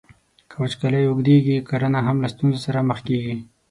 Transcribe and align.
که 0.49 0.55
وچکالۍ 0.61 1.03
اوږدیږي، 1.07 1.55
کرنه 1.69 1.99
هم 2.07 2.17
له 2.23 2.27
ستونزو 2.33 2.59
سره 2.65 2.85
مخ 2.89 2.99
کیږي. 3.07 3.35